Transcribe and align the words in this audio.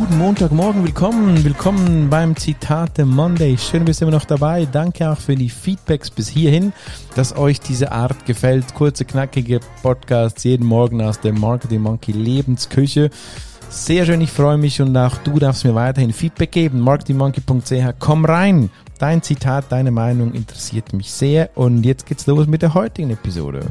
guten 0.00 0.16
Montagmorgen, 0.16 0.82
willkommen, 0.82 1.44
willkommen 1.44 2.08
beim 2.08 2.34
Zitate 2.34 3.04
Monday. 3.04 3.58
Schön, 3.58 3.84
bist 3.84 4.00
du 4.00 4.06
immer 4.06 4.16
noch 4.16 4.24
dabei. 4.24 4.64
Danke 4.64 5.10
auch 5.10 5.18
für 5.18 5.34
die 5.34 5.50
Feedbacks 5.50 6.10
bis 6.10 6.26
hierhin, 6.26 6.72
dass 7.16 7.36
euch 7.36 7.60
diese 7.60 7.92
Art 7.92 8.24
gefällt. 8.24 8.74
Kurze, 8.74 9.04
knackige 9.04 9.60
Podcasts 9.82 10.42
jeden 10.44 10.66
Morgen 10.66 11.02
aus 11.02 11.20
der 11.20 11.34
Marketing 11.34 11.82
Monkey 11.82 12.12
Lebensküche. 12.12 13.10
Sehr 13.68 14.06
schön, 14.06 14.22
ich 14.22 14.30
freue 14.30 14.56
mich 14.56 14.80
und 14.80 14.96
auch 14.96 15.18
du 15.18 15.38
darfst 15.38 15.66
mir 15.66 15.74
weiterhin 15.74 16.14
Feedback 16.14 16.52
geben. 16.52 16.80
marketingmonkey.ch, 16.80 17.98
komm 17.98 18.24
rein. 18.24 18.70
Dein 18.98 19.22
Zitat, 19.22 19.66
deine 19.68 19.90
Meinung 19.90 20.32
interessiert 20.32 20.94
mich 20.94 21.10
sehr. 21.10 21.50
Und 21.56 21.84
jetzt 21.84 22.06
geht's 22.06 22.26
los 22.26 22.46
mit 22.46 22.62
der 22.62 22.72
heutigen 22.72 23.10
Episode. 23.10 23.66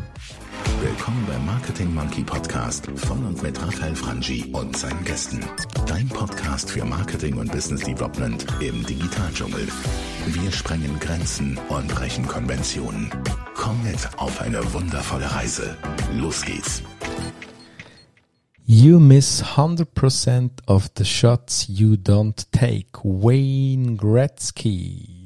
Willkommen 0.81 1.25
beim 1.27 1.45
Marketing 1.45 1.93
Monkey 1.93 2.23
Podcast 2.23 2.89
von 2.95 3.25
und 3.25 3.43
mit 3.43 3.61
Raphael 3.61 3.93
Frangi 3.93 4.45
und 4.53 4.77
seinen 4.77 5.03
Gästen. 5.03 5.41
Dein 5.85 6.07
Podcast 6.07 6.71
für 6.71 6.85
Marketing 6.85 7.37
und 7.37 7.51
Business 7.51 7.81
Development 7.81 8.45
im 8.61 8.85
Digitaldschungel. 8.85 9.67
Wir 10.27 10.51
sprengen 10.53 10.97
Grenzen 11.01 11.59
und 11.67 11.89
brechen 11.89 12.25
Konventionen. 12.25 13.11
Komm 13.55 13.83
mit 13.83 13.97
auf 14.17 14.39
eine 14.39 14.73
wundervolle 14.73 15.29
Reise. 15.29 15.75
Los 16.13 16.45
geht's. 16.45 16.81
You 18.65 18.99
miss 18.99 19.43
100% 19.43 20.65
of 20.67 20.89
the 20.97 21.03
shots 21.03 21.67
you 21.67 21.95
don't 21.95 22.45
take. 22.53 22.87
Wayne 23.03 23.97
Gretzky. 23.97 25.18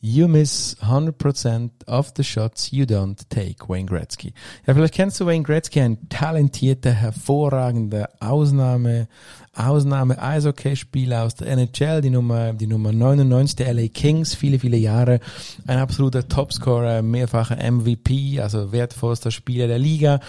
You 0.00 0.28
miss 0.28 0.76
100% 0.80 1.70
of 1.88 2.12
the 2.16 2.22
shots 2.22 2.70
you 2.70 2.84
don't 2.84 3.18
take, 3.30 3.68
Wayne 3.68 3.86
Gretzky. 3.86 4.32
Ja, 4.64 4.74
vielleicht 4.74 4.94
kennst 4.94 5.18
du 5.18 5.26
Wayne 5.26 5.42
Gretzky, 5.42 5.80
ein 5.80 6.08
talentierter, 6.08 6.92
hervorragender 6.92 8.08
Ausnahme, 8.20 9.08
Ausnahme 9.54 10.22
Eishockeyspieler 10.22 11.24
aus 11.24 11.34
der 11.34 11.48
NHL, 11.48 12.00
die 12.00 12.10
Nummer, 12.10 12.52
die 12.52 12.68
Nummer 12.68 12.92
99 12.92 13.56
der 13.56 13.74
LA 13.74 13.88
Kings, 13.88 14.36
viele, 14.36 14.60
viele 14.60 14.76
Jahre, 14.76 15.18
ein 15.66 15.78
absoluter 15.78 16.28
Topscorer, 16.28 17.02
mehrfacher 17.02 17.56
MVP, 17.56 18.40
also 18.40 18.70
wertvollster 18.70 19.32
Spieler 19.32 19.66
der 19.66 19.80
Liga. 19.80 20.20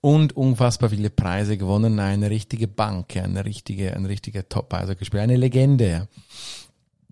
Und 0.00 0.36
unfassbar 0.36 0.90
viele 0.90 1.10
Preise 1.10 1.56
gewonnen, 1.56 2.00
eine 2.00 2.28
richtige 2.28 2.66
Bank, 2.66 3.16
eine 3.16 3.44
richtige, 3.44 3.94
ein 3.94 4.04
richtiger 4.04 4.48
Top-Eishockeyspieler, 4.48 5.22
eine 5.22 5.36
Legende, 5.36 6.08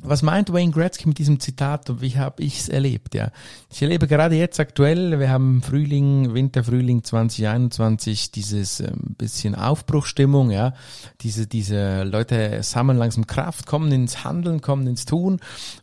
was 0.03 0.23
meint 0.23 0.53
Wayne 0.53 0.73
Gretzky 0.73 1.09
mit 1.09 1.19
diesem 1.19 1.41
Zitat 1.41 1.91
und 1.91 2.01
wie 2.01 2.17
habe 2.17 2.43
ich 2.43 2.61
es 2.61 2.69
erlebt? 2.69 3.15
Ja, 3.15 3.31
ich 3.71 3.83
erlebe 3.83 4.07
gerade 4.07 4.37
jetzt 4.37 4.61
aktuell, 4.61 5.19
wir 5.19 5.31
haben 5.31 5.63
Frühling, 5.63 6.35
Winter, 6.35 6.65
Frühling 6.65 7.05
2021 7.05 8.31
dieses 8.31 8.81
ähm, 8.81 9.15
bisschen 9.19 9.55
Aufbruchstimmung, 9.55 10.51
ja, 10.51 10.75
diese 11.21 11.47
diese 11.47 12.05
Leute 12.05 12.63
sammeln 12.63 12.99
langsam 12.99 13.27
Kraft, 13.27 13.67
kommen 13.67 13.93
ins 13.93 14.25
Handeln, 14.25 14.61
kommen 14.61 14.87
ins 14.87 15.05
Tun 15.05 15.41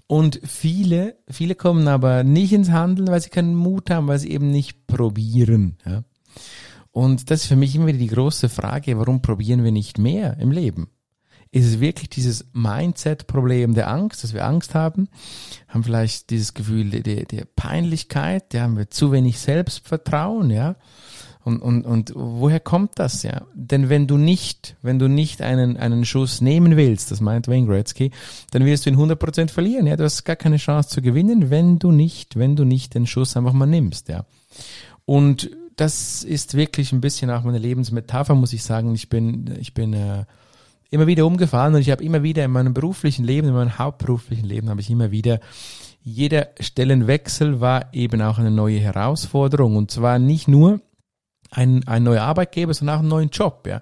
und 0.07 0.39
viele 0.43 1.17
viele 1.29 1.55
kommen 1.55 1.87
aber 1.87 2.23
nicht 2.23 2.53
ins 2.53 2.71
Handeln, 2.71 3.07
weil 3.09 3.21
sie 3.21 3.29
keinen 3.29 3.55
Mut 3.55 3.89
haben, 3.89 4.07
weil 4.07 4.19
sie 4.19 4.31
eben 4.31 4.51
nicht 4.51 4.87
probieren, 4.87 5.77
ja. 5.85 6.03
Und 6.91 7.29
das 7.29 7.41
ist 7.41 7.47
für 7.47 7.55
mich 7.55 7.75
immer 7.75 7.85
wieder 7.85 7.99
die 7.99 8.07
große 8.07 8.49
Frage, 8.49 8.97
warum 8.97 9.21
probieren 9.21 9.63
wir 9.63 9.71
nicht 9.71 9.99
mehr 9.99 10.39
im 10.39 10.49
Leben? 10.49 10.89
Ist 11.51 11.65
es 11.65 11.79
wirklich 11.79 12.09
dieses 12.09 12.45
Mindset-Problem 12.53 13.73
der 13.73 13.89
Angst, 13.89 14.23
dass 14.23 14.33
wir 14.33 14.45
Angst 14.45 14.75
haben, 14.75 15.07
haben 15.67 15.83
vielleicht 15.83 16.29
dieses 16.29 16.53
Gefühl 16.53 16.89
der, 16.89 17.01
der, 17.01 17.25
der 17.25 17.45
Peinlichkeit, 17.45 18.53
ja, 18.53 18.63
haben 18.63 18.77
wir 18.77 18.89
zu 18.89 19.11
wenig 19.11 19.39
Selbstvertrauen, 19.39 20.49
ja. 20.49 20.75
Und, 21.43 21.61
und, 21.61 21.85
und 21.85 22.11
woher 22.13 22.59
kommt 22.59 22.99
das, 22.99 23.23
ja? 23.23 23.43
Denn 23.53 23.87
wenn 23.87 24.05
du 24.05 24.17
nicht, 24.17 24.75
wenn 24.81 24.99
du 24.99 25.07
nicht 25.07 25.41
einen, 25.41 25.77
einen 25.77 26.03
Schuss 26.03 26.41
nehmen 26.41 26.75
willst, 26.75 27.09
das 27.09 27.21
meint 27.21 27.47
Wayne 27.47 27.67
Gretzky, 27.67 28.11
dann 28.51 28.65
wirst 28.65 28.85
du 28.85 28.89
ihn 28.89 28.97
100% 28.97 29.49
verlieren, 29.49 29.87
ja. 29.87 29.95
Du 29.95 30.03
hast 30.03 30.25
gar 30.25 30.35
keine 30.35 30.57
Chance 30.57 30.89
zu 30.89 31.01
gewinnen, 31.01 31.49
wenn 31.49 31.79
du 31.79 31.91
nicht, 31.91 32.37
wenn 32.37 32.57
du 32.57 32.65
nicht 32.65 32.95
den 32.95 33.07
Schuss 33.07 33.37
einfach 33.37 33.53
mal 33.53 33.65
nimmst, 33.65 34.09
ja. 34.09 34.25
Und 35.05 35.49
das 35.77 36.23
ist 36.23 36.55
wirklich 36.55 36.91
ein 36.91 36.99
bisschen 37.01 37.29
auch 37.29 37.43
meine 37.43 37.59
Lebensmetapher, 37.59 38.35
muss 38.35 38.51
ich 38.51 38.63
sagen. 38.63 38.93
Ich 38.93 39.07
bin, 39.07 39.55
ich 39.59 39.73
bin, 39.73 39.93
äh, 39.93 40.25
immer 40.89 41.07
wieder 41.07 41.25
umgefahren 41.25 41.75
und 41.75 41.81
ich 41.81 41.91
habe 41.91 42.03
immer 42.03 42.23
wieder 42.23 42.45
in 42.45 42.51
meinem 42.51 42.73
beruflichen 42.73 43.25
Leben, 43.25 43.47
in 43.47 43.53
meinem 43.53 43.77
hauptberuflichen 43.77 44.45
Leben 44.45 44.69
habe 44.69 44.81
ich 44.81 44.89
immer 44.89 45.11
wieder 45.11 45.39
jeder 46.09 46.51
Stellenwechsel 46.61 47.59
war 47.59 47.93
eben 47.93 48.21
auch 48.21 48.37
eine 48.37 48.49
neue 48.49 48.79
Herausforderung 48.79 49.75
und 49.75 49.91
zwar 49.91 50.19
nicht 50.19 50.47
nur 50.47 50.79
ein, 51.51 51.85
ein 51.85 52.03
neuer 52.03 52.23
Arbeitgeber, 52.23 52.73
sondern 52.73 52.95
auch 52.95 52.99
einen 52.99 53.09
neuen 53.09 53.29
Job, 53.29 53.67
ja. 53.67 53.81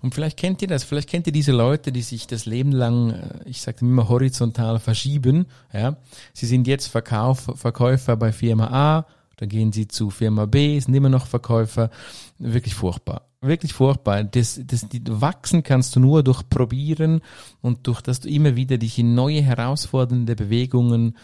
Und 0.00 0.14
vielleicht 0.14 0.38
kennt 0.38 0.62
ihr 0.62 0.68
das, 0.68 0.84
vielleicht 0.84 1.10
kennt 1.10 1.26
ihr 1.26 1.32
diese 1.32 1.52
Leute, 1.52 1.92
die 1.92 2.00
sich 2.00 2.26
das 2.26 2.46
Leben 2.46 2.72
lang, 2.72 3.10
äh, 3.10 3.20
ich 3.44 3.60
sage 3.60 3.78
immer 3.82 4.08
horizontal 4.08 4.78
verschieben, 4.78 5.44
ja. 5.70 5.96
Sie 6.32 6.46
sind 6.46 6.66
jetzt 6.66 6.86
Verkauf, 6.86 7.50
Verkäufer 7.54 8.16
bei 8.16 8.32
Firma 8.32 8.68
A, 8.68 9.06
dann 9.36 9.50
gehen 9.50 9.70
sie 9.70 9.88
zu 9.88 10.08
Firma 10.08 10.46
B, 10.46 10.80
sind 10.80 10.94
immer 10.94 11.10
noch 11.10 11.26
Verkäufer, 11.26 11.90
wirklich 12.38 12.74
furchtbar 12.74 13.27
wirklich 13.40 13.72
furchtbar. 13.72 14.24
Das, 14.24 14.60
das, 14.64 14.88
die, 14.88 15.02
wachsen 15.06 15.62
kannst 15.62 15.94
du 15.94 16.00
nur 16.00 16.22
durch 16.22 16.48
Probieren 16.48 17.20
und 17.60 17.86
durch, 17.86 18.00
dass 18.00 18.20
du 18.20 18.28
immer 18.28 18.56
wieder 18.56 18.78
dich 18.78 18.98
in 18.98 19.14
neue 19.14 19.42
herausfordernde 19.42 20.34
Bewegungen 20.34 21.16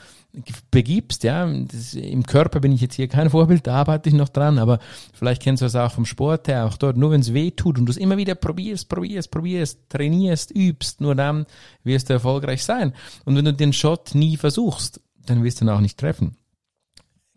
begibst, 0.70 1.24
ja. 1.24 1.46
Das, 1.46 1.94
Im 1.94 2.24
Körper 2.24 2.60
bin 2.60 2.72
ich 2.72 2.80
jetzt 2.80 2.94
hier 2.94 3.08
kein 3.08 3.30
Vorbild, 3.34 3.66
da 3.66 3.76
arbeite 3.76 4.08
ich 4.08 4.14
noch 4.14 4.28
dran, 4.28 4.58
aber 4.58 4.78
vielleicht 5.12 5.42
kennst 5.42 5.60
du 5.60 5.66
das 5.66 5.76
auch 5.76 5.92
vom 5.92 6.06
Sport 6.06 6.48
her, 6.48 6.66
auch 6.66 6.76
dort, 6.76 6.96
nur 6.96 7.10
wenn 7.10 7.20
es 7.20 7.32
weh 7.32 7.50
tut 7.50 7.78
und 7.78 7.86
du 7.86 7.90
es 7.90 7.96
immer 7.96 8.16
wieder 8.16 8.34
probierst, 8.34 8.88
probierst, 8.88 9.30
probierst, 9.30 9.88
trainierst, 9.88 10.50
übst, 10.54 11.00
nur 11.00 11.14
dann 11.14 11.46
wirst 11.84 12.08
du 12.08 12.14
erfolgreich 12.14 12.64
sein. 12.64 12.94
Und 13.24 13.36
wenn 13.36 13.44
du 13.44 13.52
den 13.52 13.72
Shot 13.72 14.14
nie 14.14 14.36
versuchst, 14.36 15.00
dann 15.26 15.42
wirst 15.44 15.60
du 15.60 15.64
ihn 15.64 15.70
auch 15.70 15.80
nicht 15.80 15.98
treffen. 15.98 16.36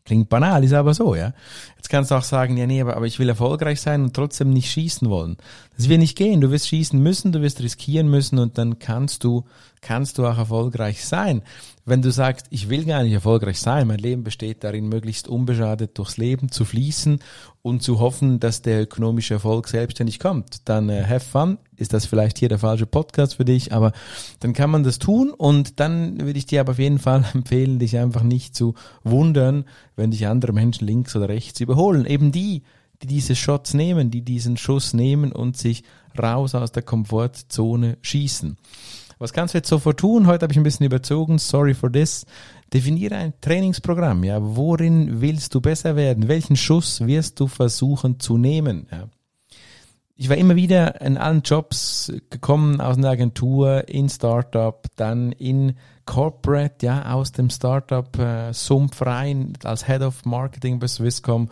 Klingt 0.07 0.29
banal, 0.29 0.63
ist 0.63 0.71
aber 0.71 0.93
so, 0.93 1.15
ja. 1.15 1.33
Jetzt 1.75 1.89
kannst 1.89 2.11
du 2.11 2.15
auch 2.15 2.23
sagen, 2.23 2.55
ja, 2.55 2.65
nee, 2.65 2.79
aber, 2.79 2.95
aber 2.95 3.07
ich 3.07 3.19
will 3.19 3.27
erfolgreich 3.27 3.81
sein 3.81 4.03
und 4.03 4.13
trotzdem 4.13 4.51
nicht 4.51 4.71
schießen 4.71 5.09
wollen. 5.09 5.35
Das 5.75 5.89
wird 5.89 5.99
nicht 5.99 6.17
gehen. 6.17 6.39
Du 6.39 6.49
wirst 6.49 6.69
schießen 6.69 6.97
müssen, 6.97 7.33
du 7.33 7.41
wirst 7.41 7.59
riskieren 7.59 8.07
müssen 8.07 8.39
und 8.39 8.57
dann 8.57 8.79
kannst 8.79 9.25
du, 9.25 9.43
kannst 9.81 10.17
du 10.17 10.25
auch 10.25 10.37
erfolgreich 10.37 11.05
sein. 11.05 11.41
Wenn 11.85 12.01
du 12.01 12.11
sagst, 12.11 12.47
ich 12.49 12.67
will 12.67 12.83
gar 12.83 13.03
nicht 13.03 13.13
erfolgreich 13.13 13.59
sein, 13.59 13.87
mein 13.87 13.99
Leben 13.99 14.23
besteht 14.23 14.63
darin, 14.63 14.89
möglichst 14.89 15.27
unbeschadet 15.27 15.97
durchs 15.97 16.17
Leben 16.17 16.51
zu 16.51 16.65
fließen 16.65 17.19
und 17.61 17.81
zu 17.81 17.99
hoffen, 17.99 18.41
dass 18.41 18.61
der 18.61 18.81
ökonomische 18.81 19.35
Erfolg 19.35 19.69
selbstständig 19.69 20.19
kommt, 20.19 20.67
dann 20.67 20.89
äh, 20.89 21.05
have 21.05 21.21
fun. 21.21 21.57
Ist 21.77 21.93
das 21.93 22.05
vielleicht 22.05 22.39
hier 22.39 22.49
der 22.49 22.59
falsche 22.59 22.87
Podcast 22.87 23.35
für 23.35 23.45
dich, 23.45 23.71
aber 23.71 23.93
dann 24.41 24.53
kann 24.53 24.69
man 24.69 24.83
das 24.83 24.99
tun 24.99 25.31
und 25.31 25.79
dann 25.79 26.19
würde 26.19 26.39
ich 26.39 26.45
dir 26.45 26.59
aber 26.59 26.71
auf 26.71 26.79
jeden 26.79 26.99
Fall 26.99 27.23
empfehlen, 27.33 27.79
dich 27.79 27.97
einfach 27.97 28.23
nicht 28.23 28.55
zu 28.55 28.73
wundern, 29.03 29.63
wenn 29.95 30.11
dich 30.11 30.27
andere 30.27 30.51
Menschen 30.51 30.85
links 30.85 31.15
oder 31.15 31.29
rechts 31.29 31.59
überholen. 31.61 32.05
Eben 32.05 32.33
die, 32.33 32.63
die 33.01 33.07
diese 33.07 33.35
Shots 33.35 33.73
nehmen, 33.73 34.11
die 34.11 34.23
diesen 34.23 34.57
Schuss 34.57 34.93
nehmen 34.93 35.31
und 35.31 35.55
sich 35.57 35.83
raus 36.17 36.55
aus 36.55 36.71
der 36.71 36.83
Komfortzone 36.83 37.97
schießen. 38.01 38.57
Was 39.19 39.33
kannst 39.33 39.53
du 39.53 39.57
jetzt 39.57 39.69
sofort 39.69 39.99
tun? 39.99 40.27
Heute 40.27 40.43
habe 40.43 40.53
ich 40.53 40.57
ein 40.57 40.63
bisschen 40.63 40.85
überzogen. 40.85 41.39
Sorry 41.39 41.73
for 41.73 41.91
this. 41.91 42.25
Definiere 42.73 43.15
ein 43.15 43.33
Trainingsprogramm. 43.41 44.23
Ja, 44.23 44.39
worin 44.41 45.21
willst 45.21 45.55
du 45.55 45.61
besser 45.61 45.95
werden? 45.95 46.27
Welchen 46.27 46.55
Schuss 46.55 47.05
wirst 47.05 47.39
du 47.39 47.47
versuchen 47.47 48.19
zu 48.19 48.37
nehmen? 48.37 48.87
Ja. 48.91 49.07
Ich 50.19 50.29
war 50.29 50.37
immer 50.37 50.55
wieder 50.55 50.99
in 51.01 51.17
allen 51.17 51.43
Jobs 51.43 52.11
gekommen 52.31 52.81
aus 52.81 52.97
einer 52.97 53.09
Agentur, 53.09 53.87
in 53.87 54.09
Startup, 54.09 54.83
dann 54.95 55.31
in 55.31 55.75
Corporate, 56.05 56.83
ja, 56.83 57.13
aus 57.13 57.31
dem 57.31 57.51
Startup 57.51 58.17
äh, 58.17 58.51
rein 59.01 59.53
als 59.63 59.85
Head 59.85 60.01
of 60.01 60.25
Marketing 60.25 60.79
bei 60.79 60.87
Swisscom, 60.87 61.49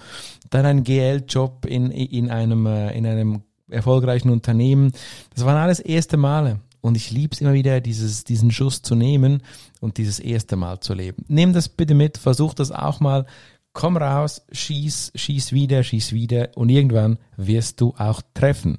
dann 0.50 0.66
ein 0.66 0.84
GL-Job 0.84 1.66
in, 1.68 1.92
in 1.92 2.32
einem, 2.32 2.66
äh, 2.66 2.97
in 2.97 3.06
einem 3.06 3.44
erfolgreichen 3.70 4.32
Unternehmen. 4.32 4.94
Das 5.36 5.46
waren 5.46 5.58
alles 5.58 5.80
erste 5.80 6.17
Male. 6.17 6.59
Und 6.85 6.96
ich 6.96 7.09
liebe 7.09 7.34
es 7.34 7.41
immer 7.41 7.53
wieder, 7.53 7.82
dieses, 7.82 8.26
diesen 8.26 8.52
Schuss 8.52 8.84
zu 8.84 8.93
nehmen 8.93 9.41
und 9.82 9.97
dieses 9.97 10.20
erste 10.20 10.55
Mal 10.55 10.82
zu 10.82 10.93
leben. 10.93 11.26
Nimm 11.28 11.52
das 11.52 11.67
bitte 11.67 11.96
mit, 11.96 12.20
versuch 12.20 12.53
das 12.53 12.72
auch 12.72 12.99
mal. 12.99 13.26
Komm 13.73 13.97
raus, 13.97 14.43
schieß, 14.52 15.14
schieß 15.16 15.52
wieder, 15.52 15.82
schieß 15.82 16.14
wieder 16.14 16.49
und 16.53 16.70
irgendwann 16.70 17.17
wirst 17.37 17.82
du 17.82 17.96
auch 17.97 18.22
treffen. 18.35 18.78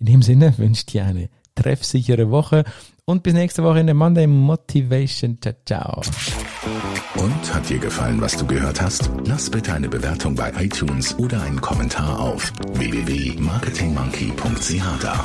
In 0.00 0.06
dem 0.06 0.22
Sinne 0.22 0.58
wünsche 0.58 0.80
ich 0.80 0.86
dir 0.86 1.04
eine 1.04 1.28
treffsichere 1.54 2.28
Woche 2.28 2.64
und 3.04 3.22
bis 3.22 3.34
nächste 3.34 3.62
Woche 3.62 3.78
in 3.78 3.86
der 3.86 3.94
Monday 3.94 4.26
Motivation. 4.26 5.38
Ciao, 5.40 5.54
ciao. 5.64 6.02
Und 7.14 7.54
hat 7.54 7.70
dir 7.70 7.78
gefallen, 7.78 8.20
was 8.20 8.36
du 8.36 8.46
gehört 8.46 8.82
hast? 8.82 9.12
Lass 9.26 9.48
bitte 9.48 9.74
eine 9.74 9.88
Bewertung 9.88 10.34
bei 10.34 10.52
iTunes 10.58 11.16
oder 11.20 11.40
einen 11.42 11.60
Kommentar 11.60 12.18
auf 12.18 12.52
www.marketingmonkey.ch 12.72 15.00
da. 15.00 15.24